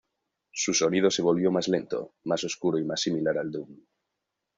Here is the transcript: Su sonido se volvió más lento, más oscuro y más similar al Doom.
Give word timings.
Su 0.51 0.73
sonido 0.73 1.11
se 1.11 1.21
volvió 1.21 1.51
más 1.51 1.67
lento, 1.67 2.15
más 2.23 2.43
oscuro 2.43 2.79
y 2.79 2.83
más 2.83 3.01
similar 3.01 3.37
al 3.37 3.51
Doom. 3.51 3.85